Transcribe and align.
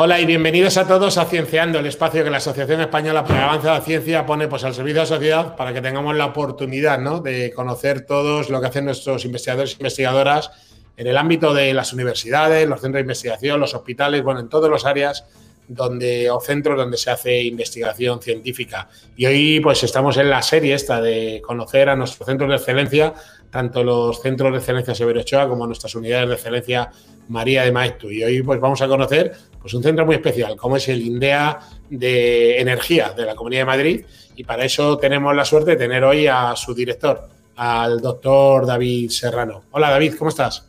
Hola 0.00 0.20
y 0.20 0.26
bienvenidos 0.26 0.76
a 0.76 0.86
todos 0.86 1.18
a 1.18 1.24
Cienciando, 1.24 1.80
el 1.80 1.86
espacio 1.86 2.22
que 2.22 2.30
la 2.30 2.36
Asociación 2.36 2.80
Española 2.80 3.24
para 3.24 3.38
el 3.40 3.44
Avance 3.46 3.66
de 3.66 3.72
la 3.72 3.80
Ciencia 3.80 4.24
pone 4.24 4.46
pues, 4.46 4.62
al 4.62 4.72
servicio 4.72 4.94
de 4.94 5.00
la 5.00 5.06
sociedad 5.06 5.56
para 5.56 5.74
que 5.74 5.80
tengamos 5.80 6.14
la 6.14 6.26
oportunidad 6.26 7.00
¿no? 7.00 7.18
de 7.18 7.52
conocer 7.52 8.06
todos 8.06 8.48
lo 8.48 8.60
que 8.60 8.68
hacen 8.68 8.84
nuestros 8.84 9.24
investigadores 9.24 9.72
e 9.72 9.78
investigadoras 9.80 10.52
en 10.96 11.08
el 11.08 11.16
ámbito 11.16 11.52
de 11.52 11.74
las 11.74 11.92
universidades, 11.92 12.68
los 12.68 12.80
centros 12.80 12.98
de 12.98 13.00
investigación, 13.00 13.58
los 13.58 13.74
hospitales, 13.74 14.22
bueno, 14.22 14.38
en 14.38 14.48
todas 14.48 14.70
las 14.70 14.84
áreas 14.84 15.24
donde, 15.66 16.30
o 16.30 16.40
centros 16.40 16.76
donde 16.76 16.96
se 16.96 17.10
hace 17.10 17.42
investigación 17.42 18.22
científica. 18.22 18.88
Y 19.16 19.26
hoy 19.26 19.58
pues 19.58 19.82
estamos 19.82 20.16
en 20.16 20.30
la 20.30 20.42
serie 20.42 20.74
esta 20.74 21.00
de 21.00 21.42
conocer 21.44 21.88
a 21.88 21.96
nuestros 21.96 22.24
centros 22.24 22.48
de 22.50 22.54
excelencia, 22.56 23.14
tanto 23.50 23.82
los 23.82 24.22
centros 24.22 24.52
de 24.52 24.58
excelencia 24.58 24.94
Severo 24.94 25.22
Ochoa 25.22 25.48
como 25.48 25.66
nuestras 25.66 25.96
unidades 25.96 26.28
de 26.28 26.34
excelencia 26.36 26.90
María 27.28 27.64
de 27.64 27.72
Maestu. 27.72 28.10
Y 28.10 28.22
hoy 28.22 28.42
pues 28.42 28.60
vamos 28.60 28.80
a 28.80 28.88
conocer 28.88 29.32
pues, 29.60 29.74
un 29.74 29.82
centro 29.82 30.06
muy 30.06 30.16
especial, 30.16 30.56
como 30.56 30.76
es 30.76 30.88
el 30.88 31.02
INDEA 31.02 31.60
de 31.90 32.60
Energía 32.60 33.12
de 33.16 33.24
la 33.24 33.34
Comunidad 33.34 33.62
de 33.62 33.66
Madrid. 33.66 34.04
Y 34.36 34.44
para 34.44 34.64
eso 34.64 34.98
tenemos 34.98 35.34
la 35.34 35.44
suerte 35.44 35.72
de 35.72 35.76
tener 35.76 36.04
hoy 36.04 36.26
a 36.26 36.54
su 36.56 36.74
director, 36.74 37.28
al 37.56 38.00
doctor 38.00 38.66
David 38.66 39.10
Serrano. 39.10 39.64
Hola 39.72 39.90
David, 39.90 40.14
¿cómo 40.18 40.30
estás? 40.30 40.68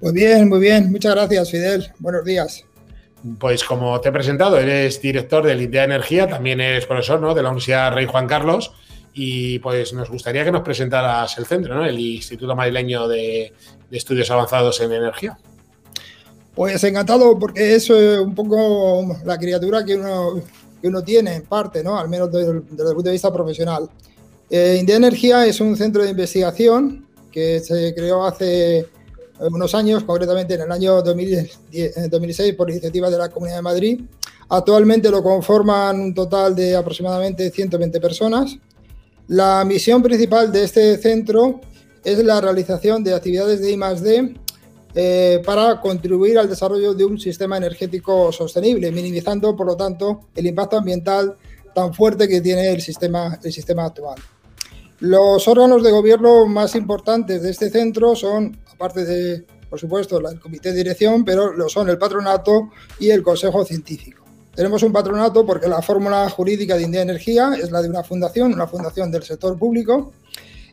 Muy 0.00 0.12
bien, 0.12 0.48
muy 0.48 0.60
bien. 0.60 0.90
Muchas 0.90 1.14
gracias, 1.14 1.50
Fidel. 1.50 1.92
Buenos 1.98 2.24
días. 2.24 2.64
Pues 3.38 3.62
como 3.62 4.00
te 4.00 4.08
he 4.08 4.12
presentado, 4.12 4.58
eres 4.58 5.00
director 5.00 5.46
del 5.46 5.62
INDEA 5.62 5.84
Energía, 5.84 6.26
también 6.26 6.60
eres 6.60 6.86
profesor 6.86 7.20
¿no? 7.20 7.34
de 7.34 7.42
la 7.42 7.50
Universidad 7.50 7.92
Rey 7.92 8.06
Juan 8.06 8.26
Carlos 8.26 8.72
y 9.14 9.60
pues 9.60 9.92
nos 9.92 10.10
gustaría 10.10 10.44
que 10.44 10.50
nos 10.50 10.62
presentaras 10.62 11.38
el 11.38 11.46
centro, 11.46 11.74
¿no? 11.74 11.84
el 11.84 11.98
Instituto 11.98 12.56
Madrileño 12.56 13.06
de, 13.06 13.52
Estudios 13.92 14.30
Avanzados 14.30 14.80
en 14.80 14.90
Energía. 14.90 15.38
Pues 16.54 16.84
encantado 16.84 17.38
porque 17.38 17.74
es 17.74 17.88
eh, 17.88 18.20
un 18.20 18.34
poco 18.34 19.16
la 19.24 19.38
criatura 19.38 19.84
que 19.84 19.94
uno, 19.94 20.42
que 20.80 20.88
uno 20.88 21.02
tiene 21.02 21.36
en 21.36 21.42
parte, 21.42 21.82
¿no? 21.82 21.98
al 21.98 22.08
menos 22.08 22.30
desde 22.30 22.50
el, 22.50 22.62
punto 22.62 23.02
de 23.02 23.12
vista 23.12 23.32
profesional. 23.32 23.88
Eh, 24.50 24.76
INDEA 24.78 24.96
Energía 24.96 25.46
es 25.46 25.60
un 25.60 25.76
centro 25.76 26.02
de 26.02 26.10
investigación 26.10 27.06
que 27.30 27.60
se 27.60 27.94
creó 27.94 28.26
hace 28.26 28.86
unos 29.40 29.74
años, 29.74 30.04
concretamente 30.04 30.54
en 30.54 30.60
el 30.60 30.72
año 30.72 31.00
2006 31.02 32.54
por 32.54 32.70
iniciativa 32.70 33.08
de 33.08 33.16
la 33.18 33.30
Comunidad 33.30 33.56
de 33.56 33.62
Madrid. 33.62 34.00
Actualmente 34.50 35.10
lo 35.10 35.22
conforman 35.22 35.98
un 35.98 36.14
total 36.14 36.54
de 36.54 36.76
aproximadamente 36.76 37.50
120 37.50 37.98
personas. 37.98 38.58
La 39.28 39.64
misión 39.64 40.02
principal 40.02 40.52
de 40.52 40.64
este 40.64 40.98
centro 40.98 41.60
es 42.04 42.22
la 42.22 42.40
realización 42.40 43.02
de 43.02 43.14
actividades 43.14 43.60
de 43.62 43.72
I+D 43.72 44.41
eh, 44.94 45.42
para 45.44 45.80
contribuir 45.80 46.38
al 46.38 46.48
desarrollo 46.48 46.94
de 46.94 47.04
un 47.04 47.18
sistema 47.18 47.56
energético 47.56 48.30
sostenible, 48.32 48.90
minimizando, 48.92 49.56
por 49.56 49.66
lo 49.66 49.76
tanto, 49.76 50.28
el 50.34 50.46
impacto 50.46 50.76
ambiental 50.76 51.36
tan 51.74 51.94
fuerte 51.94 52.28
que 52.28 52.40
tiene 52.40 52.70
el 52.70 52.82
sistema, 52.82 53.38
el 53.42 53.52
sistema 53.52 53.86
actual. 53.86 54.18
Los 55.00 55.48
órganos 55.48 55.82
de 55.82 55.90
gobierno 55.90 56.46
más 56.46 56.74
importantes 56.74 57.42
de 57.42 57.50
este 57.50 57.70
centro 57.70 58.14
son 58.14 58.56
aparte 58.72 59.04
de, 59.04 59.46
por 59.68 59.80
supuesto, 59.80 60.18
el 60.18 60.38
comité 60.38 60.70
de 60.70 60.76
dirección, 60.76 61.24
pero 61.24 61.52
lo 61.52 61.68
son 61.68 61.88
el 61.88 61.98
patronato 61.98 62.70
y 63.00 63.10
el 63.10 63.22
consejo 63.22 63.64
científico. 63.64 64.22
Tenemos 64.54 64.82
un 64.82 64.92
patronato 64.92 65.46
porque 65.46 65.66
la 65.66 65.80
fórmula 65.80 66.28
jurídica 66.28 66.76
de 66.76 66.82
India 66.82 67.00
Energía 67.00 67.52
es 67.60 67.70
la 67.70 67.80
de 67.80 67.88
una 67.88 68.02
fundación, 68.02 68.52
una 68.52 68.66
fundación 68.66 69.10
del 69.10 69.22
sector 69.22 69.58
público. 69.58 70.12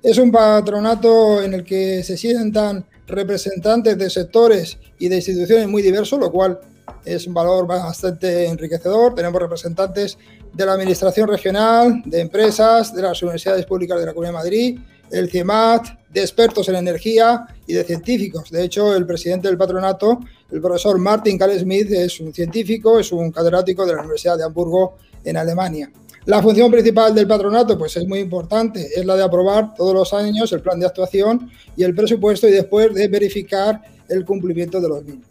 Es 0.03 0.17
un 0.17 0.31
patronato 0.31 1.41
en 1.41 1.53
el 1.53 1.63
que 1.63 2.03
se 2.03 2.17
sientan 2.17 2.85
representantes 3.09 3.97
de 3.97 4.09
sectores 4.09 4.77
y 4.97 5.09
de 5.09 5.17
instituciones 5.17 5.67
muy 5.67 5.81
diversos, 5.81 6.19
lo 6.19 6.31
cual 6.31 6.59
es 7.05 7.27
un 7.27 7.33
valor 7.33 7.67
bastante 7.67 8.45
enriquecedor. 8.45 9.15
Tenemos 9.15 9.41
representantes 9.41 10.17
de 10.53 10.65
la 10.65 10.73
Administración 10.73 11.27
Regional, 11.27 12.01
de 12.05 12.21
empresas, 12.21 12.93
de 12.93 13.01
las 13.01 13.21
universidades 13.21 13.65
públicas 13.65 13.99
de 13.99 14.05
la 14.05 14.13
Comunidad 14.13 14.33
de 14.33 14.37
Madrid, 14.37 14.79
el 15.11 15.29
CIEMAT, 15.29 15.87
de 16.09 16.21
expertos 16.21 16.67
en 16.69 16.75
energía 16.75 17.45
y 17.67 17.73
de 17.73 17.83
científicos. 17.83 18.49
De 18.49 18.63
hecho, 18.63 18.95
el 18.95 19.05
presidente 19.05 19.47
del 19.47 19.57
patronato, 19.57 20.19
el 20.51 20.61
profesor 20.61 20.97
Martin 20.97 21.37
Karl 21.37 21.57
Smith, 21.59 21.91
es 21.91 22.19
un 22.19 22.33
científico, 22.33 22.99
es 22.99 23.11
un 23.11 23.31
catedrático 23.31 23.85
de 23.85 23.93
la 23.93 23.99
Universidad 23.99 24.37
de 24.37 24.43
Hamburgo 24.43 24.97
en 25.23 25.37
Alemania. 25.37 25.91
La 26.25 26.41
función 26.41 26.69
principal 26.69 27.15
del 27.15 27.27
patronato 27.27 27.77
pues 27.77 27.95
es 27.97 28.07
muy 28.07 28.19
importante, 28.19 28.89
es 28.95 29.05
la 29.05 29.15
de 29.15 29.23
aprobar 29.23 29.73
todos 29.73 29.93
los 29.93 30.13
años 30.13 30.51
el 30.51 30.61
plan 30.61 30.79
de 30.79 30.85
actuación 30.85 31.49
y 31.75 31.83
el 31.83 31.95
presupuesto 31.95 32.47
y 32.47 32.51
después 32.51 32.93
de 32.93 33.07
verificar 33.07 33.81
el 34.07 34.25
cumplimiento 34.25 34.81
de 34.81 34.89
los 34.89 35.03
mismos. 35.03 35.27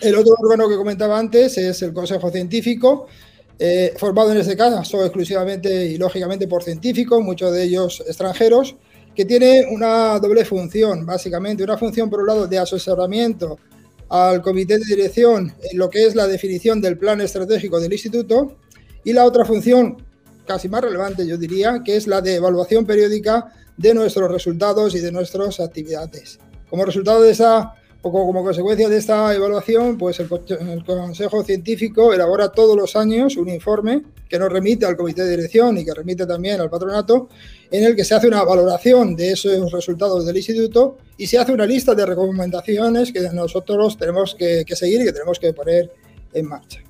El 0.00 0.14
otro 0.14 0.34
órgano 0.38 0.68
que 0.68 0.76
comentaba 0.76 1.18
antes 1.18 1.56
es 1.56 1.80
el 1.82 1.92
Consejo 1.92 2.30
Científico, 2.30 3.06
eh, 3.58 3.94
formado 3.96 4.32
en 4.32 4.38
este 4.38 4.56
caso 4.56 5.02
exclusivamente 5.02 5.86
y 5.86 5.96
lógicamente 5.96 6.46
por 6.46 6.62
científicos, 6.62 7.22
muchos 7.22 7.52
de 7.52 7.64
ellos 7.64 8.04
extranjeros, 8.06 8.76
que 9.14 9.24
tiene 9.24 9.66
una 9.70 10.18
doble 10.18 10.44
función, 10.44 11.06
básicamente. 11.06 11.64
Una 11.64 11.78
función, 11.78 12.10
por 12.10 12.20
un 12.20 12.26
lado, 12.26 12.46
de 12.46 12.58
asesoramiento 12.58 13.58
al 14.10 14.42
comité 14.42 14.78
de 14.78 14.84
dirección 14.84 15.54
en 15.70 15.78
lo 15.78 15.88
que 15.88 16.04
es 16.04 16.14
la 16.14 16.26
definición 16.26 16.82
del 16.82 16.98
plan 16.98 17.22
estratégico 17.22 17.80
del 17.80 17.94
instituto 17.94 18.58
y 19.06 19.12
la 19.12 19.24
otra 19.24 19.44
función, 19.44 19.96
casi 20.46 20.68
más 20.68 20.82
relevante, 20.82 21.24
yo 21.26 21.38
diría, 21.38 21.80
que 21.84 21.96
es 21.96 22.08
la 22.08 22.20
de 22.20 22.34
evaluación 22.34 22.84
periódica 22.84 23.52
de 23.76 23.94
nuestros 23.94 24.30
resultados 24.30 24.96
y 24.96 24.98
de 24.98 25.12
nuestras 25.12 25.60
actividades. 25.60 26.40
Como 26.68 26.84
resultado 26.84 27.22
de 27.22 27.30
esa 27.30 27.72
como 28.02 28.44
consecuencia 28.44 28.88
de 28.88 28.98
esta 28.98 29.34
evaluación, 29.34 29.96
pues 29.98 30.20
el, 30.20 30.28
Consejo 30.84 31.42
Científico 31.42 32.12
elabora 32.12 32.50
todos 32.50 32.76
los 32.76 32.94
años 32.96 33.36
un 33.36 33.48
informe 33.48 34.02
que 34.28 34.38
nos 34.38 34.52
remite 34.52 34.86
al 34.86 34.96
Comité 34.96 35.24
de 35.24 35.30
Dirección 35.30 35.78
y 35.78 35.84
que 35.84 35.94
remite 35.94 36.26
también 36.26 36.60
al 36.60 36.70
patronato, 36.70 37.28
en 37.70 37.84
el 37.84 37.96
que 37.96 38.04
se 38.04 38.14
hace 38.14 38.28
una 38.28 38.44
valoración 38.44 39.16
de 39.16 39.32
esos 39.32 39.72
resultados 39.72 40.26
del 40.26 40.36
instituto 40.36 40.98
y 41.16 41.26
se 41.26 41.38
hace 41.38 41.52
una 41.52 41.66
lista 41.66 41.94
de 41.94 42.06
recomendaciones 42.06 43.12
que 43.12 43.20
nosotros 43.32 43.96
tenemos 43.96 44.34
que, 44.34 44.64
seguir 44.74 45.00
y 45.00 45.04
que 45.04 45.12
tenemos 45.12 45.38
que 45.38 45.52
poner 45.52 45.92
en 46.32 46.46
marcha. 46.46 46.80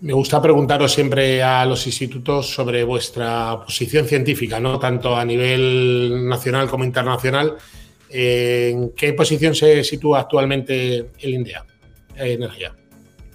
Me 0.00 0.12
gusta 0.12 0.42
preguntaros 0.42 0.92
siempre 0.92 1.42
a 1.42 1.64
los 1.64 1.86
institutos 1.86 2.48
sobre 2.50 2.84
vuestra 2.84 3.60
posición 3.64 4.06
científica, 4.06 4.60
no 4.60 4.78
tanto 4.78 5.16
a 5.16 5.24
nivel 5.24 6.28
nacional 6.28 6.68
como 6.68 6.84
internacional 6.84 7.56
¿En 8.08 8.90
qué 8.90 9.12
posición 9.12 9.54
se 9.54 9.82
sitúa 9.82 10.20
actualmente 10.20 11.10
el 11.18 11.34
INDEA 11.34 11.64
Energía? 12.16 12.74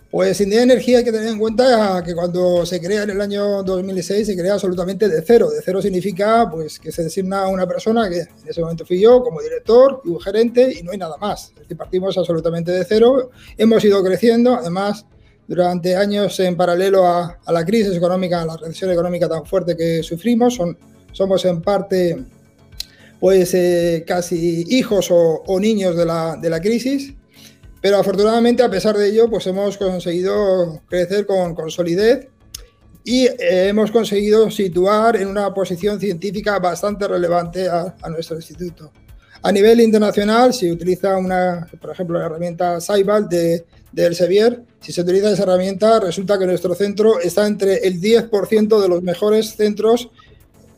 Pues 0.10 0.42
India 0.42 0.64
Energía 0.64 0.98
hay 0.98 1.04
que 1.06 1.12
tener 1.12 1.30
en 1.30 1.40
cuenta 1.40 2.04
que 2.06 2.14
cuando 2.14 2.66
se 2.66 2.82
crea 2.82 3.04
en 3.04 3.12
el 3.12 3.22
año 3.22 3.64
2006 3.64 4.28
se 4.28 4.36
crea 4.36 4.54
absolutamente 4.54 5.08
de 5.08 5.22
cero. 5.22 5.50
De 5.50 5.62
cero 5.64 5.82
significa 5.82 6.50
pues, 6.52 6.80
que 6.80 6.92
se 6.92 7.04
designa 7.04 7.48
una 7.48 7.66
persona, 7.66 8.10
que 8.10 8.20
en 8.20 8.48
ese 8.48 8.60
momento 8.60 8.86
fui 8.86 9.00
yo, 9.00 9.24
como 9.24 9.42
director 9.42 10.02
y 10.04 10.10
un 10.10 10.20
gerente 10.20 10.74
y 10.78 10.84
no 10.84 10.92
hay 10.92 10.98
nada 10.98 11.16
más. 11.18 11.54
Partimos 11.78 12.18
absolutamente 12.18 12.72
de 12.72 12.84
cero. 12.84 13.32
Hemos 13.58 13.86
ido 13.86 14.04
creciendo, 14.04 14.56
además, 14.56 15.06
durante 15.51 15.97
años 15.97 16.39
en 16.39 16.56
paralelo 16.56 17.06
a, 17.06 17.38
la 17.45 17.66
crisis 17.66 17.94
económica, 17.97 18.41
a 18.41 18.45
la 18.45 18.56
recesión 18.56 18.89
económica 18.89 19.28
tan 19.28 19.45
fuerte 19.45 19.75
que 19.75 20.01
sufrimos. 20.01 20.57
Somos 21.12 21.44
en 21.44 21.62
parte 21.62 22.23
pues 23.19 23.53
eh, 23.53 24.06
casi 24.07 24.63
hijos 24.69 25.09
o, 25.12 25.59
niños 25.59 25.97
de 25.97 26.06
la, 26.06 26.38
de 26.38 26.50
la, 26.50 26.62
crisis, 26.62 27.13
pero 27.81 27.97
afortunadamente 27.97 28.63
a 28.63 28.69
pesar 28.69 28.95
de 28.97 29.09
ello 29.09 29.29
pues 29.29 29.45
hemos 29.45 29.78
conseguido 29.78 30.81
crecer 30.88 31.25
con, 31.25 31.53
con 31.53 31.69
solidez 31.69 32.29
y 33.03 33.25
eh, 33.25 33.68
hemos 33.68 33.91
conseguido 33.91 34.50
situar 34.50 35.18
en 35.18 35.28
una 35.28 35.53
posición 35.53 36.00
científica 36.00 36.59
bastante 36.59 37.09
relevante 37.09 37.68
a, 37.68 37.94
nuestro 38.09 38.38
instituto. 38.38 38.94
A 39.44 39.52
nivel 39.52 39.81
internacional 39.81 40.53
se 40.53 40.72
utiliza 40.72 41.18
una, 41.18 41.68
por 41.81 41.91
ejemplo, 41.91 42.19
la 42.19 42.28
herramienta 42.28 42.79
Saibal 42.79 43.28
de, 43.28 43.66
de 43.92 44.06
Elsevier. 44.06 44.62
Si 44.80 44.92
se 44.92 45.01
utiliza 45.01 45.31
esa 45.31 45.44
herramienta, 45.44 46.00
resulta 46.00 46.38
que 46.38 46.45
nuestro 46.45 46.75
centro 46.75 47.19
está 47.19 47.48
entre 47.48 47.88
el 47.88 48.00
10% 48.00 48.81
de 48.81 48.88
los 48.88 49.01
mejores 49.01 49.56
centros 49.56 50.10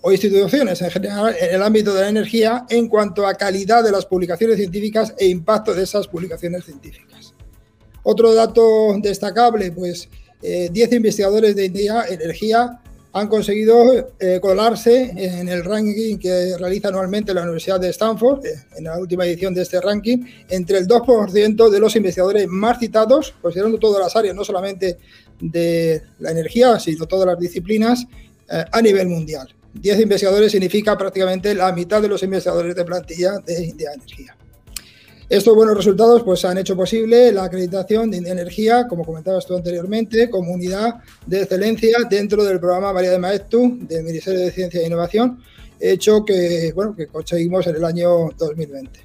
o 0.01 0.11
instituciones 0.11 0.81
en 0.81 0.91
general 0.91 1.35
en 1.39 1.55
el 1.55 1.63
ámbito 1.63 1.93
de 1.93 2.01
la 2.01 2.09
energía 2.09 2.65
en 2.69 2.87
cuanto 2.87 3.25
a 3.25 3.35
calidad 3.35 3.83
de 3.83 3.91
las 3.91 4.05
publicaciones 4.05 4.57
científicas 4.57 5.13
e 5.17 5.27
impacto 5.27 5.73
de 5.73 5.83
esas 5.83 6.07
publicaciones 6.07 6.65
científicas. 6.65 7.33
Otro 8.03 8.33
dato 8.33 8.97
destacable, 9.01 9.71
pues 9.71 10.09
10 10.41 10.75
eh, 10.75 10.95
investigadores 10.95 11.55
de 11.55 11.65
energía 11.65 12.81
han 13.13 13.27
conseguido 13.27 14.09
eh, 14.19 14.39
colarse 14.41 15.13
en 15.15 15.47
el 15.47 15.63
ranking 15.63 16.17
que 16.17 16.57
realiza 16.57 16.87
anualmente 16.87 17.33
la 17.33 17.43
Universidad 17.43 17.79
de 17.79 17.89
Stanford, 17.89 18.43
eh, 18.45 18.55
en 18.75 18.85
la 18.85 18.97
última 18.97 19.25
edición 19.25 19.53
de 19.53 19.61
este 19.61 19.79
ranking, 19.79 20.25
entre 20.49 20.79
el 20.79 20.87
2% 20.87 21.69
de 21.69 21.79
los 21.79 21.95
investigadores 21.95 22.47
más 22.47 22.79
citados, 22.79 23.35
considerando 23.39 23.77
todas 23.77 24.01
las 24.01 24.15
áreas, 24.15 24.35
no 24.35 24.43
solamente 24.43 24.97
de 25.39 26.01
la 26.19 26.31
energía, 26.31 26.79
sino 26.79 27.05
todas 27.05 27.27
las 27.27 27.39
disciplinas, 27.39 28.05
a 28.71 28.81
nivel 28.81 29.07
mundial. 29.07 29.47
10 29.73 30.01
investigadores 30.01 30.51
significa 30.51 30.95
prácticamente 30.95 31.55
la 31.55 31.71
mitad 31.71 32.01
de 32.01 32.07
los 32.07 32.21
investigadores 32.21 32.75
de 32.75 32.85
plantilla 32.85 33.39
de 33.39 33.65
India 33.65 33.91
Energía. 33.93 34.35
Estos 35.33 35.55
buenos 35.55 35.75
resultados 35.75 36.21
pues, 36.21 36.45
han 36.45 36.59
hecho 36.59 36.75
posible 36.75 37.31
la 37.31 37.45
acreditación 37.45 38.11
de 38.11 38.17
Energía, 38.19 38.85
como 38.87 39.03
comentabas 39.03 39.47
tú 39.47 39.55
anteriormente, 39.55 40.29
como 40.29 40.51
unidad 40.51 41.01
de 41.25 41.41
excelencia 41.41 41.97
dentro 42.07 42.43
del 42.43 42.59
programa 42.59 42.93
María 42.93 43.09
de 43.09 43.17
Maestu 43.17 43.79
del 43.79 44.03
Ministerio 44.03 44.41
de 44.41 44.51
Ciencia 44.51 44.81
e 44.81 44.85
Innovación, 44.85 45.43
hecho 45.79 46.23
que, 46.23 46.71
bueno, 46.75 46.95
que 46.95 47.07
conseguimos 47.07 47.65
en 47.65 47.77
el 47.77 47.83
año 47.83 48.29
2020. 48.37 48.99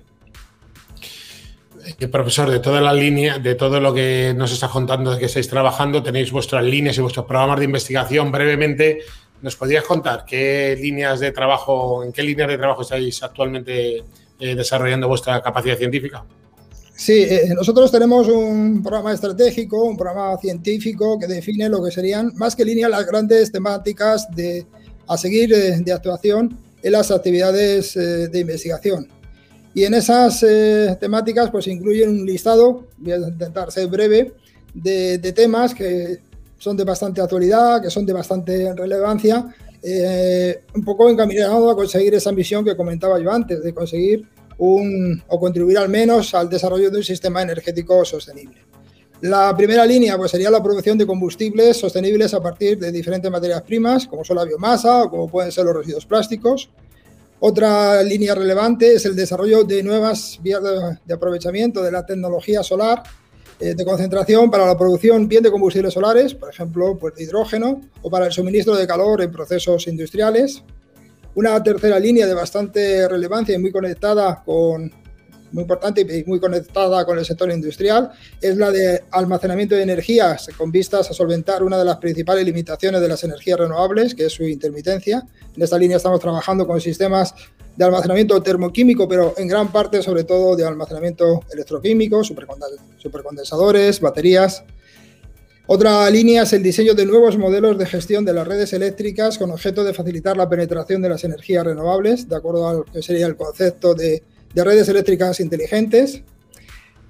Eh, 1.99 2.09
profesor, 2.09 2.51
de 2.51 2.59
toda 2.59 2.83
la 2.83 2.93
línea, 2.93 3.39
de 3.39 3.55
todo 3.55 3.81
lo 3.81 3.95
que 3.95 4.35
nos 4.37 4.53
está 4.53 4.69
contando 4.69 5.13
de 5.13 5.19
que 5.19 5.25
estáis 5.25 5.49
trabajando, 5.49 6.03
tenéis 6.03 6.31
vuestras 6.31 6.63
líneas 6.63 6.99
y 6.99 7.01
vuestros 7.01 7.25
programas 7.25 7.59
de 7.59 7.65
investigación. 7.65 8.31
Brevemente, 8.31 8.99
¿nos 9.41 9.57
podrías 9.57 9.85
contar 9.85 10.27
qué 10.27 10.77
líneas 10.79 11.21
de 11.21 11.33
trabajo, 11.33 12.05
en 12.05 12.13
qué 12.13 12.23
líneas 12.23 12.51
de 12.51 12.59
trabajo 12.59 12.83
estáis 12.83 13.23
actualmente 13.23 14.05
eh, 14.41 14.55
desarrollando 14.55 15.09
vuestra 15.09 15.43
capacidad 15.43 15.77
científica? 15.77 16.25
Sí, 16.95 17.23
eh, 17.23 17.53
nosotros 17.55 17.91
tenemos 17.91 18.29
un 18.29 18.83
programa 18.83 19.13
estratégico, 19.13 19.85
un 19.85 19.97
programa 19.97 20.37
científico 20.39 21.19
que 21.19 21.27
define 21.27 21.69
lo 21.69 21.83
que 21.83 21.91
serían, 21.91 22.33
más 22.37 22.55
que 22.55 22.65
líneas, 22.65 22.91
las 22.91 23.07
grandes 23.07 23.51
temáticas 23.51 24.29
de, 24.35 24.67
a 25.07 25.17
seguir 25.17 25.53
eh, 25.53 25.81
de, 25.81 25.93
actuación 25.93 26.57
en 26.83 26.93
las 26.93 27.11
actividades 27.11 27.95
de 27.95 28.39
investigación. 28.39 29.09
Y 29.75 29.85
en 29.85 29.95
esas 29.95 30.45
temáticas 31.01 31.51
pues 31.51 31.67
incluyen 31.67 32.11
un 32.11 32.25
listado, 32.25 32.87
voy 32.99 33.13
a 33.13 33.17
intentar 33.17 33.73
ser 33.73 33.89
breve, 33.89 34.33
de, 34.73 35.19
de, 35.19 35.33
temas 35.33 35.75
que 35.75 36.19
son 36.59 36.77
de 36.77 36.85
bastante 36.85 37.21
actualidad, 37.21 37.83
que 37.83 37.91
son 37.91 38.07
de 38.07 38.13
bastante 38.13 38.73
relevancia 38.75 39.45
eh, 39.83 40.63
un 40.75 40.85
poco 40.85 41.09
encaminado 41.09 41.71
a 41.71 41.75
conseguir 41.75 42.15
esa 42.15 42.31
ambición 42.31 42.65
que 42.65 42.77
comentaba 42.77 43.19
yo 43.19 43.31
antes, 43.31 43.63
de 43.63 43.73
conseguir 43.73 44.29
un, 44.59 45.23
o 45.29 45.39
contribuir 45.39 45.79
al 45.79 45.89
menos 45.89 46.35
al 46.35 46.49
desarrollo 46.49 46.91
de 46.91 46.99
un 46.99 47.05
sistema 47.05 47.43
energético 47.43 48.05
sostenible. 48.05 48.67
La 49.21 49.57
primera 49.57 49.85
línea 49.85 50.17
pues, 50.17 50.31
sería 50.31 50.51
la 50.51 50.63
producción 50.63 50.97
de 50.97 51.07
combustibles 51.07 51.77
sostenibles 51.77 52.35
a 52.35 52.41
partir 52.41 52.79
de 52.79 52.93
diferentes 52.93 53.31
materias 53.31 53.63
primas, 53.63 54.07
como 54.07 54.25
son 54.25 54.37
la 54.37 54.45
biomasa 54.45 55.05
o 55.05 55.11
como 55.11 55.29
pueden 55.29 55.51
ser 55.51 55.65
los 55.65 55.77
residuos 55.77 56.07
plásticos. 56.07 56.71
Otra 57.41 58.03
línea 58.03 58.35
relevante 58.35 58.95
es 58.95 59.05
el 59.07 59.15
desarrollo 59.15 59.65
de 59.65 59.83
nuevas 59.83 60.39
vías 60.43 60.61
de 61.05 61.15
aprovechamiento 61.15 61.83
de 61.83 61.93
la 61.93 62.05
tecnología 62.05 62.63
solar 62.63 63.03
de 63.59 63.85
concentración 63.85 64.51
para 64.51 64.67
la 64.67 64.79
producción 64.79 65.27
bien 65.27 65.43
de 65.43 65.51
combustibles 65.51 65.95
solares, 65.95 66.35
por 66.35 66.51
ejemplo, 66.51 66.97
pues 66.97 67.15
de 67.15 67.25
hidrógeno, 67.25 67.81
o 68.03 68.11
para 68.11 68.27
el 68.27 68.33
suministro 68.33 68.77
de 68.77 68.87
calor 68.87 69.23
en 69.23 69.33
procesos 69.33 69.87
industriales. 69.89 70.63
Una 71.35 71.63
tercera 71.63 71.99
línea 71.99 72.27
de 72.27 72.35
bastante 72.35 73.09
relevancia 73.09 73.55
y 73.55 73.59
muy 73.59 73.73
conectada 73.73 74.43
con 74.45 74.93
muy 75.53 75.63
importante 75.63 76.01
y 76.01 76.25
muy 76.25 76.41
conectada 76.41 77.05
con 77.05 77.19
el 77.19 77.25
sector 77.25 77.51
industrial, 77.51 78.11
es 78.41 78.57
la 78.57 78.71
de 78.71 79.05
almacenamiento 79.11 79.75
de 79.75 79.83
energías 79.83 80.49
con 80.57 80.71
vistas 80.71 81.11
a 81.11 81.15
solventar 81.15 81.63
una 81.63 81.79
de 81.79 81.85
las 81.85 81.97
principales 81.97 82.45
limitaciones 82.45 83.01
de 83.01 83.09
las 83.09 83.25
energías 83.25 83.59
renovables, 83.59 84.15
que 84.15 84.27
es 84.27 84.33
su 84.33 84.45
intermitencia. 84.45 85.27
En 85.57 85.63
esta 85.63 85.79
línea 85.79 85.97
estamos 85.97 86.21
trabajando 86.21 86.67
con 86.67 86.81
sistemas 86.81 87.35
de 87.77 87.85
almacenamiento 87.85 88.43
termoquímico, 88.43 89.09
pero 89.09 89.35
en 89.37 89.47
gran 89.47 89.71
parte 89.71 90.03
sobre 90.03 90.25
todo 90.25 90.57
de 90.57 90.67
almacenamiento 90.67 91.43
electroquímico, 91.53 92.23
supercondensadores, 92.25 94.01
baterías. 94.01 94.65
Otra 95.71 96.09
línea 96.09 96.43
es 96.43 96.53
el 96.55 96.63
diseño 96.63 96.95
de 96.95 97.05
nuevos 97.05 97.37
modelos 97.37 97.77
de 97.77 97.85
gestión 97.87 98.25
de 98.25 98.33
las 98.33 98.49
redes 98.49 98.73
eléctricas 98.73 99.37
con 99.37 99.51
objeto 99.51 99.85
de 99.85 99.93
facilitar 99.93 100.37
la 100.37 100.49
penetración 100.49 101.03
de 101.03 101.11
las 101.11 101.25
energías 101.25 101.63
renovables, 101.63 102.29
de 102.29 102.37
acuerdo 102.37 102.69
al 102.69 102.85
que 102.91 103.03
sería 103.03 103.27
el 103.27 103.37
concepto 103.37 103.95
de 103.95 104.23
de 104.55 104.65
redes 104.65 104.89
eléctricas 104.89 105.41
inteligentes. 105.41 106.23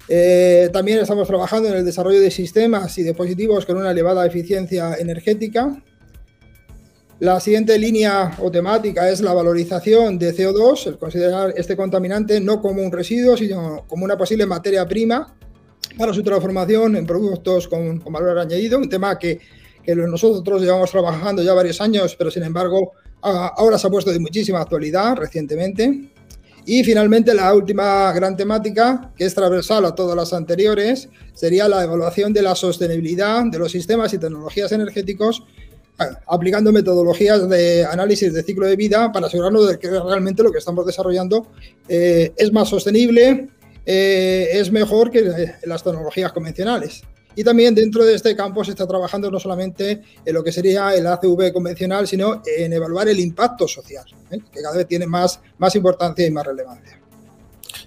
Eh, 0.07 0.69
también 0.73 0.99
estamos 0.99 1.27
trabajando 1.27 1.69
en 1.69 1.75
el 1.75 1.85
desarrollo 1.85 2.19
de 2.19 2.31
sistemas 2.31 2.97
y 2.97 3.03
dispositivos 3.03 3.65
con 3.65 3.77
una 3.77 3.91
elevada 3.91 4.25
eficiencia 4.25 4.95
energética. 4.95 5.83
La 7.19 7.39
siguiente 7.39 7.77
línea 7.77 8.35
o 8.39 8.49
temática 8.49 9.09
es 9.09 9.21
la 9.21 9.33
valorización 9.33 10.17
de 10.17 10.33
CO2, 10.33 10.87
el 10.87 10.97
considerar 10.97 11.53
este 11.55 11.75
contaminante 11.75 12.39
no 12.39 12.61
como 12.61 12.81
un 12.81 12.91
residuo, 12.91 13.37
sino 13.37 13.85
como 13.87 14.05
una 14.05 14.17
posible 14.17 14.45
materia 14.45 14.87
prima 14.87 15.35
para 15.97 16.13
su 16.13 16.23
transformación 16.23 16.95
en 16.95 17.05
productos 17.05 17.67
con, 17.67 17.99
valor 17.99 18.39
añadido, 18.39 18.79
un 18.79 18.89
tema 18.89 19.19
que, 19.19 19.39
que, 19.83 19.95
nosotros 19.95 20.61
llevamos 20.61 20.91
trabajando 20.91 21.43
ya 21.43 21.53
varios 21.53 21.81
años, 21.81 22.15
pero 22.15 22.31
sin 22.31 22.43
embargo 22.43 22.93
ahora 23.21 23.77
se 23.77 23.87
ha 23.87 23.89
puesto 23.89 24.11
de 24.11 24.19
muchísima 24.19 24.61
actualidad 24.61 25.17
recientemente. 25.17 26.09
Y 26.65 26.83
finalmente 26.83 27.33
la 27.33 27.53
última 27.53 28.11
gran 28.13 28.35
temática, 28.37 29.11
que 29.15 29.25
es 29.25 29.33
transversal 29.33 29.85
a 29.85 29.95
todas 29.95 30.15
las 30.15 30.33
anteriores, 30.33 31.09
sería 31.33 31.67
la 31.67 31.83
evaluación 31.83 32.33
de 32.33 32.41
la 32.41 32.55
sostenibilidad 32.55 33.43
de 33.45 33.59
los 33.59 33.71
sistemas 33.71 34.13
y 34.13 34.17
tecnologías 34.17 34.71
energéticos 34.71 35.43
aplicando 36.27 36.71
metodologías 36.71 37.49
de 37.49 37.85
análisis 37.85 38.33
de 38.33 38.43
ciclo 38.43 38.65
de 38.65 38.75
vida 38.75 39.11
para 39.11 39.27
asegurarnos 39.27 39.67
de 39.67 39.79
que 39.79 39.89
realmente 39.89 40.43
lo 40.43 40.51
que 40.51 40.59
estamos 40.59 40.85
desarrollando 40.85 41.47
eh, 41.87 42.31
es 42.37 42.51
más 42.53 42.69
sostenible, 42.69 43.49
eh, 43.85 44.49
es 44.53 44.71
mejor 44.71 45.11
que 45.11 45.53
las 45.63 45.83
tecnologías 45.83 46.31
convencionales. 46.31 47.03
Y 47.35 47.43
también 47.43 47.75
dentro 47.75 48.03
de 48.05 48.15
este 48.15 48.35
campo 48.35 48.63
se 48.63 48.71
está 48.71 48.87
trabajando 48.87 49.29
no 49.31 49.39
solamente 49.39 50.01
en 50.25 50.33
lo 50.33 50.43
que 50.43 50.51
sería 50.51 50.93
el 50.95 51.07
ACV 51.07 51.53
convencional, 51.53 52.07
sino 52.07 52.41
en 52.57 52.73
evaluar 52.73 53.07
el 53.07 53.19
impacto 53.19 53.67
social, 53.67 54.05
¿eh? 54.31 54.39
que 54.51 54.61
cada 54.61 54.77
vez 54.77 54.87
tiene 54.87 55.05
más, 55.07 55.39
más 55.57 55.75
importancia 55.75 56.25
y 56.25 56.31
más 56.31 56.45
relevancia. 56.45 56.99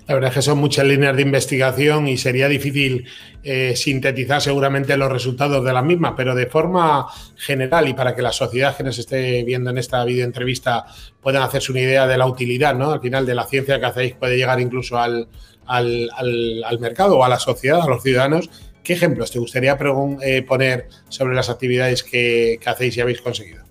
La 0.06 0.14
verdad 0.14 0.30
es 0.30 0.34
que 0.34 0.42
son 0.42 0.58
muchas 0.58 0.84
líneas 0.84 1.14
de 1.14 1.22
investigación 1.22 2.08
y 2.08 2.16
sería 2.16 2.48
difícil 2.48 3.06
eh, 3.44 3.74
sintetizar 3.76 4.40
seguramente 4.40 4.96
los 4.96 5.12
resultados 5.12 5.64
de 5.64 5.72
las 5.72 5.84
mismas, 5.84 6.14
pero 6.16 6.34
de 6.34 6.46
forma 6.46 7.06
general 7.36 7.88
y 7.88 7.94
para 7.94 8.14
que 8.14 8.22
la 8.22 8.32
sociedad 8.32 8.76
que 8.76 8.82
nos 8.82 8.98
esté 8.98 9.44
viendo 9.44 9.70
en 9.70 9.78
esta 9.78 10.04
videoentrevista 10.04 10.86
puedan 11.20 11.42
hacerse 11.42 11.70
una 11.70 11.82
idea 11.82 12.06
de 12.06 12.18
la 12.18 12.26
utilidad, 12.26 12.74
¿no? 12.74 12.90
Al 12.90 13.00
final 13.00 13.24
de 13.24 13.34
la 13.34 13.44
ciencia 13.44 13.78
que 13.78 13.86
hacéis 13.86 14.14
puede 14.14 14.36
llegar 14.36 14.60
incluso 14.60 14.98
al, 14.98 15.28
al, 15.66 16.10
al 16.16 16.78
mercado 16.80 17.18
o 17.18 17.24
a 17.24 17.28
la 17.28 17.38
sociedad, 17.38 17.82
a 17.82 17.86
los 17.86 18.02
ciudadanos 18.02 18.50
¿Qué 18.82 18.94
ejemplos 18.94 19.31
te 19.31 19.38
gustaría 19.38 19.79
eh, 20.23 20.43
poner 20.43 20.88
sobre 21.08 21.34
las 21.34 21.49
actividades 21.49 22.02
que, 22.02 22.58
hacéis 22.64 22.96
y 22.96 23.00
habéis 23.00 23.20
conseguido? 23.20 23.62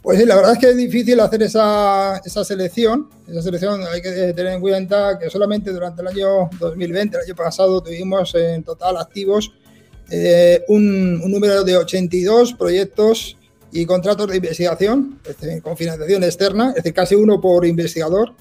Pues 0.00 0.18
sí, 0.18 0.26
la 0.26 0.34
verdad 0.34 0.52
es 0.52 0.58
que 0.58 0.70
es 0.70 0.76
difícil 0.76 1.20
hacer 1.20 1.42
esa, 1.42 2.20
selección. 2.44 3.08
Esa 3.28 3.42
selección 3.42 3.82
hay 3.86 4.00
que 4.00 4.10
tener 4.10 4.54
en 4.54 4.60
cuenta 4.60 5.18
que 5.18 5.30
solamente 5.30 5.70
durante 5.70 6.02
el 6.02 6.08
año 6.08 6.50
2020, 6.58 7.16
el 7.16 7.22
año 7.24 7.34
pasado, 7.36 7.82
tuvimos 7.82 8.34
en 8.34 8.64
total 8.64 8.96
activos 8.96 9.52
eh, 10.10 10.62
un, 10.68 11.20
número 11.30 11.62
de 11.62 11.76
82 11.76 12.54
proyectos 12.54 13.36
y 13.70 13.86
contratos 13.86 14.28
de 14.28 14.36
investigación 14.36 15.20
con 15.62 15.76
financiación 15.76 16.24
externa, 16.24 16.70
es 16.70 16.76
decir, 16.76 16.92
casi 16.92 17.14
uno 17.14 17.40
por 17.40 17.64
investigador 17.64 18.34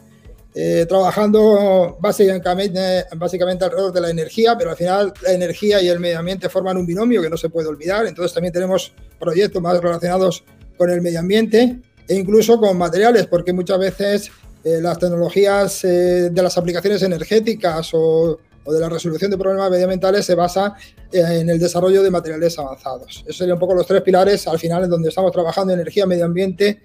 eh, 0.53 0.85
trabajando 0.87 1.97
básicamente, 2.01 3.63
alrededor 3.63 3.93
de 3.93 4.01
la 4.01 4.09
energía, 4.09 4.57
pero 4.57 4.71
al 4.71 4.75
final 4.75 5.13
la 5.21 5.31
energía 5.31 5.81
y 5.81 5.87
el 5.87 5.99
medio 5.99 6.19
ambiente 6.19 6.49
forman 6.49 6.75
un 6.75 6.85
binomio 6.85 7.21
que 7.21 7.29
no 7.29 7.37
se 7.37 7.49
puede 7.49 7.69
olvidar. 7.69 8.05
Entonces 8.05 8.33
también 8.33 8.51
tenemos 8.51 8.93
proyectos 9.17 9.61
más 9.61 9.79
relacionados 9.79 10.43
con 10.77 10.89
el 10.89 11.01
medio 11.01 11.19
ambiente 11.19 11.79
e 12.05 12.15
incluso 12.15 12.59
con 12.59 12.77
materiales, 12.77 13.27
porque 13.27 13.53
muchas 13.53 13.79
veces 13.79 14.29
eh, 14.65 14.79
las 14.81 14.99
tecnologías 14.99 15.85
eh, 15.85 16.29
de 16.31 16.41
las 16.43 16.57
aplicaciones 16.57 17.01
energéticas 17.01 17.93
o, 17.93 18.37
o, 18.65 18.73
de 18.73 18.79
la 18.79 18.89
resolución 18.89 19.31
de 19.31 19.37
problemas 19.37 19.71
medioambientales 19.71 20.25
se 20.25 20.35
basa 20.35 20.75
en 21.13 21.49
el 21.49 21.59
desarrollo 21.59 22.03
de 22.03 22.11
materiales 22.11 22.59
avanzados. 22.59 23.23
Esos 23.25 23.37
serían 23.37 23.53
un 23.55 23.59
poco 23.59 23.73
los 23.73 23.87
tres 23.87 24.01
pilares 24.01 24.45
al 24.47 24.59
final 24.59 24.83
en 24.83 24.89
donde 24.89 25.09
estamos 25.09 25.31
trabajando 25.31 25.73
energía, 25.73 26.05
medio 26.05 26.25
ambiente 26.25 26.81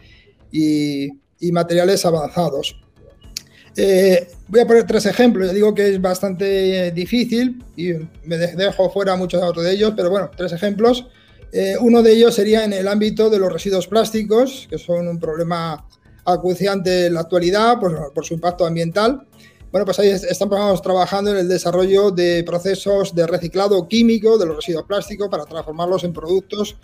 y, 0.52 1.08
y 1.40 1.52
materiales 1.52 2.04
avanzados. 2.04 2.86
Eh, 3.76 4.28
voy 4.49 4.61
a 4.61 4.66
poner 4.66 4.87
tres 4.87 5.06
ejemplos. 5.06 5.47
Ya 5.47 5.52
digo 5.52 5.75
que 5.75 5.88
es 5.88 6.00
bastante 6.00 6.87
eh, 6.87 6.90
difícil 6.92 7.62
y 7.76 7.92
me 8.25 8.38
dejo 8.38 8.90
fuera 8.90 9.16
muchos 9.16 9.42
otros 9.42 9.64
de 9.64 9.73
ellos, 9.73 9.92
pero 9.97 10.11
bueno, 10.11 10.30
tres 10.35 10.52
ejemplos. 10.52 11.06
Eh, 11.52 11.76
uno 11.80 12.02
de 12.02 12.12
ellos 12.12 12.35
sería 12.35 12.64
en 12.64 12.73
el 12.73 12.88
ámbito 12.88 13.30
de 13.30 13.38
los 13.38 13.52
residuos 13.52 13.87
plásticos, 13.87 14.66
que 14.68 14.78
son 14.78 15.06
un 15.09 15.21
problema 15.21 15.87
acuciante 16.25 17.06
en 17.06 17.14
la 17.14 17.21
actualidad 17.21 17.78
por, 17.78 18.12
por 18.12 18.25
su 18.25 18.35
impacto 18.35 18.66
ambiental. 18.66 19.26
Bueno, 19.71 19.85
pues 19.85 19.99
ahí 19.99 20.09
estamos 20.09 20.80
trabajando 20.80 21.33
en 21.33 21.38
el 21.38 21.49
desarrollo 21.49 22.11
de 22.11 22.42
procesos 22.45 23.14
de 23.14 23.26
reciclado 23.26 23.87
químico 23.87 24.38
de 24.38 24.47
los 24.47 24.56
residuos 24.56 24.85
plásticos 24.87 25.28
para 25.28 25.45
transformarlos 25.45 26.04
en 26.04 26.12
productos 26.12 26.76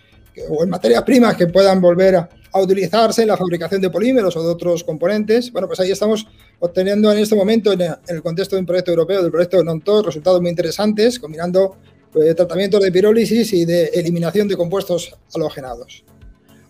o 0.48 0.64
en 0.64 0.70
materias 0.70 1.02
primas 1.02 1.36
que 1.36 1.46
puedan 1.46 1.80
volver 1.80 2.16
a, 2.16 2.28
utilizarse 2.54 3.22
en 3.22 3.28
la 3.28 3.36
fabricación 3.38 3.80
de 3.80 3.88
polímeros 3.88 4.36
o 4.36 4.42
de 4.42 4.50
otros 4.50 4.84
componentes. 4.84 5.50
Bueno, 5.50 5.66
pues 5.66 5.80
ahí 5.80 5.90
estamos 5.90 6.26
obteniendo 6.58 7.10
en 7.10 7.18
este 7.18 7.34
momento, 7.34 7.72
en 7.72 7.80
el 8.08 8.22
contexto 8.22 8.56
de 8.56 8.60
un 8.60 8.66
proyecto 8.66 8.90
europeo, 8.90 9.22
del 9.22 9.30
proyecto 9.30 9.64
NONTO, 9.64 10.02
resultados 10.02 10.42
muy 10.42 10.50
interesantes, 10.50 11.18
combinando 11.18 11.78
eh, 12.14 12.34
tratamientos 12.34 12.82
de 12.82 12.92
pirólisis 12.92 13.54
y 13.54 13.64
de 13.64 13.86
eliminación 13.94 14.48
de 14.48 14.58
compuestos 14.58 15.14
halogenados. 15.34 16.04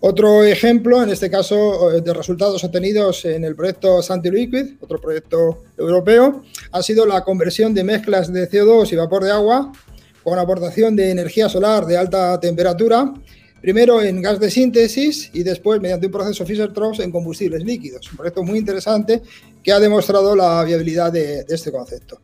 Otro 0.05 0.43
ejemplo, 0.45 1.03
en 1.03 1.11
este 1.11 1.31
caso, 1.31 2.01
de 2.01 2.13
resultados 2.13 2.63
obtenidos 2.65 3.25
en 3.25 3.45
el 3.45 3.55
proyecto 3.55 4.03
Santi 4.03 4.31
Liquid, 4.31 4.75
otro 4.81 5.01
proyecto 5.01 5.63
europeo, 5.79 6.43
ha 6.73 6.83
sido 6.83 7.07
la 7.07 7.23
conversión 7.23 7.73
de 7.73 7.85
mezclas 7.85 8.33
de 8.33 8.49
CO2 8.49 8.93
y 8.93 8.97
vapor 8.97 9.23
de 9.23 9.31
agua 9.31 9.73
con 10.25 10.39
aportación 10.39 10.97
de 10.97 11.11
energía 11.11 11.49
solar 11.49 11.87
de 11.87 11.97
alta 11.97 12.39
temperatura, 12.41 13.13
primero 13.63 14.03
en 14.03 14.21
gas 14.21 14.41
de 14.41 14.51
síntesis 14.51 15.31
y 15.33 15.45
después 15.45 15.81
mediante 15.81 16.07
un 16.07 16.13
proceso 16.13 16.45
Fischer-Tropsch 16.45 17.01
en 17.01 17.13
combustibles 17.13 17.63
líquidos. 17.65 18.11
Un 18.11 18.17
proyecto 18.19 18.43
muy 18.43 18.59
interesante 18.59 19.23
que 19.63 19.73
ha 19.73 19.79
demostrado 19.79 20.35
la 20.35 20.65
viabilidad 20.65 21.13
de, 21.13 21.47
este 21.49 21.71
concepto. 21.71 22.21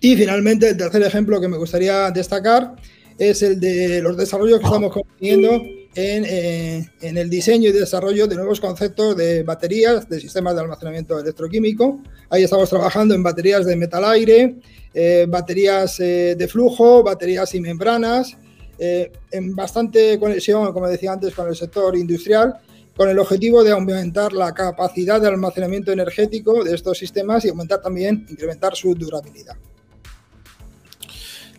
Y 0.00 0.16
finalmente, 0.16 0.68
el 0.68 0.76
tercer 0.76 1.02
ejemplo 1.02 1.40
que 1.40 1.48
me 1.48 1.58
gustaría 1.58 2.10
destacar 2.12 2.76
es 3.18 3.42
el 3.42 3.58
de 3.58 4.00
los 4.00 4.16
desarrollos 4.16 4.60
que 4.60 4.64
estamos 4.64 4.92
consiguiendo 4.92 5.60
en, 5.94 6.24
eh, 6.24 6.88
en, 7.00 7.18
el 7.18 7.28
diseño 7.28 7.68
y 7.68 7.72
desarrollo 7.72 8.28
de 8.28 8.36
nuevos 8.36 8.60
conceptos 8.60 9.16
de 9.16 9.42
baterías, 9.42 10.08
de 10.08 10.20
sistemas 10.20 10.54
de 10.54 10.60
almacenamiento 10.60 11.18
electroquímico. 11.18 12.00
Ahí 12.30 12.44
estamos 12.44 12.70
trabajando 12.70 13.12
en 13.14 13.24
baterías 13.24 13.66
de 13.66 13.74
metal-aire, 13.74 14.54
eh, 14.94 15.26
baterías 15.28 15.98
eh, 16.00 16.36
de 16.38 16.48
flujo, 16.48 17.02
baterías 17.02 17.54
y 17.54 17.60
membranas, 17.60 18.36
eh, 18.82 19.12
en 19.30 19.54
bastante 19.54 20.18
conexión, 20.18 20.72
como 20.72 20.88
decía 20.88 21.12
antes, 21.12 21.34
con 21.34 21.46
el 21.46 21.54
sector 21.54 21.94
industrial, 21.94 22.54
con 22.96 23.10
el 23.10 23.18
objetivo 23.18 23.62
de 23.62 23.72
aumentar 23.72 24.32
la 24.32 24.54
capacidad 24.54 25.20
de 25.20 25.28
almacenamiento 25.28 25.92
energético 25.92 26.64
de 26.64 26.74
estos 26.74 26.96
sistemas 26.96 27.44
y 27.44 27.50
aumentar 27.50 27.82
también, 27.82 28.26
incrementar 28.30 28.74
su 28.74 28.94
durabilidad. 28.94 29.56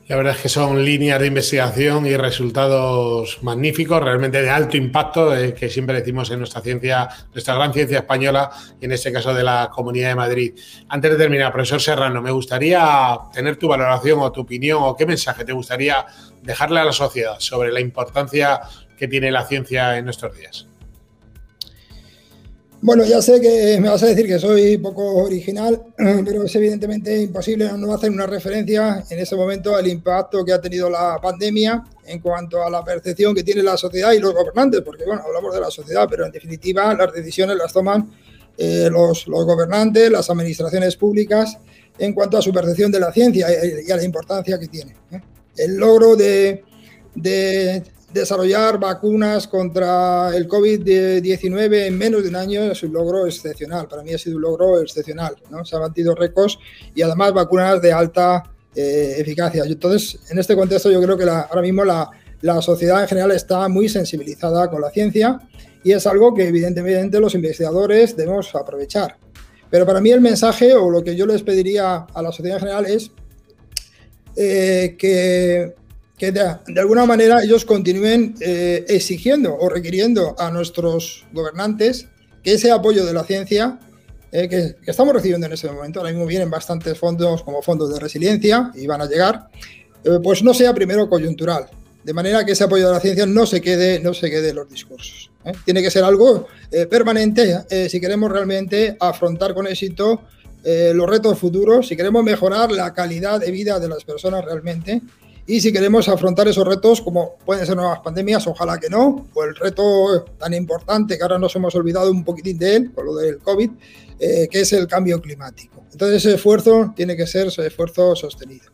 La 0.07 0.17
verdad 0.17 0.35
es 0.35 0.41
que 0.41 0.49
son 0.49 0.83
líneas 0.83 1.19
de 1.19 1.27
investigación 1.27 2.05
y 2.05 2.17
resultados 2.17 3.39
magníficos, 3.43 4.03
realmente 4.03 4.41
de 4.41 4.49
alto 4.49 4.75
impacto, 4.75 5.35
eh, 5.35 5.53
que 5.53 5.69
siempre 5.69 5.95
decimos 5.95 6.29
en 6.31 6.39
nuestra 6.39 6.59
ciencia, 6.61 7.07
nuestra 7.33 7.55
gran 7.55 7.71
ciencia 7.71 7.99
española 7.99 8.51
y 8.81 8.85
en 8.85 8.91
este 8.91 9.11
caso 9.13 9.33
de 9.33 9.43
la 9.43 9.69
Comunidad 9.71 10.09
de 10.09 10.15
Madrid. 10.15 10.53
Antes 10.89 11.11
de 11.11 11.17
terminar, 11.17 11.53
profesor 11.53 11.79
Serrano, 11.79 12.21
me 12.21 12.31
gustaría 12.31 13.17
tener 13.31 13.55
tu 13.55 13.67
valoración 13.67 14.19
o 14.19 14.31
tu 14.31 14.41
opinión 14.41 14.79
o 14.81 14.95
qué 14.97 15.05
mensaje 15.05 15.45
te 15.45 15.53
gustaría 15.53 16.05
dejarle 16.41 16.79
a 16.79 16.85
la 16.85 16.93
sociedad 16.93 17.35
sobre 17.39 17.71
la 17.71 17.79
importancia 17.79 18.59
que 18.97 19.07
tiene 19.07 19.31
la 19.31 19.45
ciencia 19.45 19.97
en 19.97 20.05
nuestros 20.05 20.35
días. 20.35 20.70
Bueno, 22.83 23.05
ya 23.05 23.21
sé 23.21 23.39
que 23.39 23.79
me 23.79 23.89
vas 23.89 24.01
a 24.01 24.07
decir 24.07 24.25
que 24.25 24.39
soy 24.39 24.79
poco 24.79 25.17
original, 25.17 25.83
pero 25.97 26.43
es 26.43 26.55
evidentemente 26.55 27.21
imposible 27.21 27.69
no 27.77 27.93
hacer 27.93 28.09
una 28.09 28.25
referencia 28.25 29.03
en 29.07 29.19
ese 29.19 29.35
momento 29.35 29.75
al 29.75 29.85
impacto 29.85 30.43
que 30.43 30.51
ha 30.51 30.59
tenido 30.59 30.89
la 30.89 31.19
pandemia 31.21 31.83
en 32.07 32.19
cuanto 32.19 32.63
a 32.63 32.71
la 32.71 32.83
percepción 32.83 33.35
que 33.35 33.43
tiene 33.43 33.61
la 33.61 33.77
sociedad 33.77 34.13
y 34.13 34.19
los 34.19 34.33
gobernantes, 34.33 34.81
porque 34.81 35.05
bueno, 35.05 35.21
hablamos 35.23 35.53
de 35.53 35.61
la 35.61 35.69
sociedad, 35.69 36.07
pero 36.09 36.25
en 36.25 36.31
definitiva 36.31 36.91
las 36.95 37.13
decisiones 37.13 37.55
las 37.55 37.71
toman 37.71 38.09
eh, 38.57 38.89
los, 38.91 39.27
los, 39.27 39.45
gobernantes, 39.45 40.09
las 40.09 40.27
administraciones 40.31 40.95
públicas, 40.95 41.59
en 41.99 42.13
cuanto 42.13 42.39
a 42.39 42.41
su 42.41 42.51
percepción 42.51 42.91
de 42.91 42.99
la 42.99 43.13
ciencia 43.13 43.47
y, 43.51 43.87
y 43.87 43.91
a 43.91 43.95
la 43.95 44.03
importancia 44.03 44.57
que 44.59 44.67
tiene. 44.67 44.95
¿eh? 45.11 45.21
El 45.55 45.75
logro 45.75 46.15
de, 46.15 46.63
de 47.13 47.83
desarrollar 48.13 48.79
vacunas 48.79 49.47
contra 49.47 50.35
el 50.35 50.47
COVID-19 50.47 51.87
en 51.87 51.97
menos 51.97 52.23
de 52.23 52.29
un 52.29 52.35
año 52.35 52.63
es 52.63 52.83
un 52.83 52.93
logro 52.93 53.25
excepcional. 53.25 53.87
Para 53.87 54.03
mí 54.03 54.13
ha 54.13 54.17
sido 54.17 54.35
un 54.35 54.41
logro 54.41 54.81
excepcional. 54.81 55.35
¿no? 55.49 55.63
Se 55.65 55.75
han 55.75 55.81
batido 55.81 56.15
récords 56.15 56.57
y 56.93 57.01
además 57.01 57.33
vacunas 57.33 57.81
de 57.81 57.93
alta 57.93 58.43
eh, 58.75 59.15
eficacia. 59.17 59.63
Entonces, 59.65 60.19
en 60.29 60.39
este 60.39 60.55
contexto 60.55 60.91
yo 60.91 61.01
creo 61.01 61.17
que 61.17 61.25
la, 61.25 61.41
ahora 61.41 61.61
mismo 61.61 61.83
la, 61.83 62.09
la, 62.41 62.61
sociedad 62.61 63.01
en 63.01 63.07
general 63.07 63.31
está 63.31 63.67
muy 63.67 63.89
sensibilizada 63.89 64.69
con 64.69 64.81
la 64.81 64.89
ciencia 64.91 65.39
y 65.83 65.91
es 65.91 66.05
algo 66.07 66.33
que 66.33 66.47
evidentemente 66.47 67.19
los 67.19 67.35
investigadores 67.35 68.15
debemos 68.15 68.53
aprovechar. 68.55 69.17
Pero 69.69 69.85
para 69.85 70.01
mí 70.01 70.11
el 70.11 70.21
mensaje 70.21 70.73
o 70.73 70.89
lo 70.89 71.03
que 71.03 71.15
yo 71.15 71.25
les 71.25 71.43
pediría 71.43 72.05
a 72.13 72.21
la 72.21 72.31
sociedad 72.31 72.57
en 72.57 72.61
general 72.61 72.85
es 72.85 73.11
eh, 74.35 74.95
que 74.97 75.75
que 76.21 76.31
de, 76.31 76.79
alguna 76.79 77.07
manera 77.07 77.41
ellos 77.41 77.65
continúen 77.65 78.35
eh, 78.41 78.85
exigiendo 78.87 79.57
o 79.57 79.67
requiriendo 79.69 80.35
a 80.37 80.51
nuestros 80.51 81.25
gobernantes 81.33 82.09
que 82.43 82.53
ese 82.53 82.69
apoyo 82.69 83.07
de 83.07 83.11
la 83.11 83.23
ciencia 83.23 83.79
eh, 84.31 84.47
que, 84.47 84.75
estamos 84.85 85.15
recibiendo 85.15 85.47
en 85.47 85.53
ese 85.53 85.67
momento, 85.71 85.99
ahora 85.99 86.11
mismo 86.11 86.27
vienen 86.27 86.51
bastantes 86.51 86.95
fondos 86.95 87.41
como 87.41 87.63
fondos 87.63 87.91
de 87.91 87.99
resiliencia 87.99 88.69
y 88.75 88.85
van 88.85 89.01
a 89.01 89.07
llegar, 89.07 89.47
eh, 90.03 90.19
pues 90.21 90.43
no 90.43 90.53
sea 90.53 90.75
primero 90.75 91.09
coyuntural, 91.09 91.65
de 92.03 92.13
manera 92.13 92.45
que 92.45 92.51
ese 92.51 92.65
apoyo 92.65 92.85
de 92.85 92.93
la 92.93 92.99
ciencia 92.99 93.25
no 93.25 93.47
se 93.47 93.59
quede, 93.59 93.99
no 93.99 94.13
se 94.13 94.29
quede 94.29 94.49
en 94.49 94.57
los 94.57 94.69
discursos. 94.69 95.31
Tiene 95.65 95.81
que 95.81 95.89
ser 95.89 96.03
algo 96.03 96.45
permanente 96.87 97.61
si 97.89 97.99
queremos 97.99 98.31
realmente 98.31 98.95
afrontar 98.99 99.55
con 99.55 99.65
éxito 99.65 100.21
los 100.63 101.09
retos 101.09 101.39
futuros, 101.39 101.87
si 101.87 101.95
queremos 101.95 102.23
mejorar 102.23 102.71
la 102.71 102.93
calidad 102.93 103.39
de 103.39 103.49
vida 103.49 103.79
de 103.79 103.89
las 103.89 104.03
personas 104.03 104.45
realmente 104.45 105.01
y 105.51 105.59
si 105.59 105.73
queremos 105.73 106.07
afrontar 106.07 106.47
esos 106.47 106.65
retos, 106.65 107.01
como 107.01 107.37
pueden 107.45 107.65
ser 107.65 107.75
nuevas 107.75 107.99
pandemias, 107.99 108.47
ojalá 108.47 108.79
que 108.79 108.89
no, 108.89 109.27
o 109.33 109.43
el 109.43 109.53
reto 109.53 110.23
tan 110.39 110.53
importante 110.53 111.17
que 111.17 111.23
ahora 111.23 111.37
nos 111.37 111.53
hemos 111.57 111.75
olvidado 111.75 112.09
un 112.09 112.23
poquitín 112.23 112.57
de 112.57 112.77
él, 112.77 112.91
con 112.93 113.05
lo 113.05 113.15
del 113.15 113.39
COVID, 113.39 113.69
eh, 114.17 114.47
que 114.49 114.61
es 114.61 114.71
el 114.71 114.87
cambio 114.87 115.19
climático. 115.19 115.83
Entonces 115.91 116.23
ese 116.25 116.35
esfuerzo 116.35 116.93
tiene 116.95 117.17
que 117.17 117.27
ser 117.27 117.47
ese 117.47 117.67
esfuerzo 117.67 118.15
sostenido. 118.15 118.71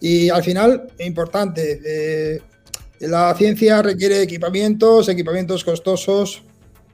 Y 0.00 0.30
al 0.30 0.42
final, 0.42 0.90
importante, 1.00 1.82
eh, 1.84 2.40
la 3.00 3.34
ciencia 3.34 3.82
requiere 3.82 4.22
equipamientos, 4.22 5.10
equipamientos 5.10 5.64
costosos, 5.64 6.44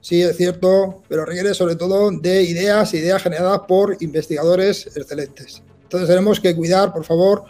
sí 0.00 0.20
es 0.20 0.36
cierto, 0.36 1.04
pero 1.08 1.24
requiere 1.24 1.54
sobre 1.54 1.76
todo 1.76 2.10
de 2.10 2.42
ideas, 2.42 2.92
ideas 2.92 3.22
generadas 3.22 3.60
por 3.68 3.96
investigadores 4.00 4.88
excelentes. 4.96 5.62
Entonces 5.84 6.08
tenemos 6.08 6.40
que 6.40 6.56
cuidar, 6.56 6.92
por 6.92 7.04
favor, 7.04 7.44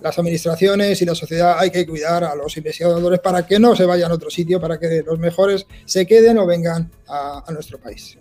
las 0.00 0.18
administraciones 0.18 1.00
y 1.00 1.04
la 1.04 1.14
sociedad 1.14 1.56
hay 1.58 1.70
que 1.70 1.86
cuidar 1.86 2.24
a 2.24 2.34
los 2.34 2.56
investigadores 2.56 3.20
para 3.20 3.46
que 3.46 3.58
no 3.58 3.74
se 3.74 3.84
vayan 3.84 4.10
a 4.10 4.14
otro 4.14 4.30
sitio, 4.30 4.60
para 4.60 4.78
que 4.78 5.02
los 5.04 5.18
mejores 5.18 5.66
se 5.84 6.06
queden 6.06 6.38
o 6.38 6.46
vengan 6.46 6.90
a, 7.08 7.44
a 7.46 7.52
nuestro 7.52 7.78
país. 7.78 8.18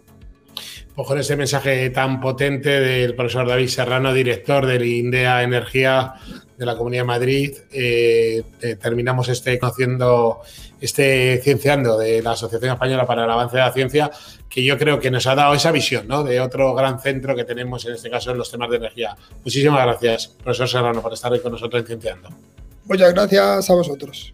Pues 0.95 1.07
con 1.09 1.19
ese 1.19 1.35
mensaje 1.35 1.89
tan 1.89 2.21
potente 2.21 2.79
del 2.79 3.15
profesor 3.15 3.45
David 3.45 3.67
Serrano, 3.67 4.13
director 4.13 4.65
del 4.65 4.85
INDEA 4.85 5.43
Energía 5.43 6.13
de 6.57 6.65
la 6.65 6.77
Comunidad 6.77 7.03
de 7.03 7.07
Madrid, 7.07 7.57
eh, 7.73 8.43
eh, 8.61 8.75
terminamos 8.77 9.27
este 9.27 9.59
conociendo, 9.59 10.39
este 10.79 11.41
cienciando 11.43 11.97
de 11.97 12.21
la 12.21 12.31
Asociación 12.31 12.71
Española 12.71 13.05
para 13.05 13.25
el 13.25 13.29
Avance 13.29 13.57
de 13.57 13.63
la 13.63 13.73
Ciencia, 13.73 14.09
que 14.49 14.63
yo 14.63 14.77
creo 14.77 14.97
que 15.01 15.11
nos 15.11 15.27
ha 15.27 15.35
dado 15.35 15.53
esa 15.53 15.71
visión 15.71 16.07
¿no? 16.07 16.23
de 16.23 16.39
otro 16.39 16.73
gran 16.73 17.01
centro 17.01 17.35
que 17.35 17.43
tenemos 17.43 17.85
en 17.85 17.95
este 17.95 18.09
caso 18.09 18.31
en 18.31 18.37
los 18.37 18.49
temas 18.49 18.69
de 18.69 18.77
energía. 18.77 19.17
Muchísimas 19.43 19.83
gracias, 19.83 20.27
profesor 20.27 20.69
Serrano, 20.69 21.01
por 21.01 21.11
estar 21.11 21.29
hoy 21.29 21.41
con 21.41 21.51
nosotros 21.51 21.81
en 21.81 21.87
Cienciando. 21.87 22.29
Muchas 22.85 23.13
gracias 23.13 23.69
a 23.69 23.73
vosotros. 23.73 24.33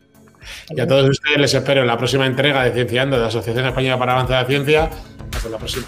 Y 0.70 0.80
a 0.80 0.86
todos 0.86 1.10
ustedes 1.10 1.39
les 1.39 1.53
espero 1.56 1.82
en 1.82 1.88
la 1.88 1.98
próxima 1.98 2.27
entrega 2.27 2.63
de 2.63 2.72
Cienciando 2.72 3.15
de 3.15 3.24
la 3.24 3.30
Asociación 3.30 3.65
Española 3.65 3.98
para 3.98 4.12
el 4.12 4.18
Avance 4.20 4.34
de 4.34 4.39
la 4.41 4.48
Ciencia. 4.48 4.89
Hasta 5.34 5.50
la 5.50 5.58
próxima. 5.58 5.86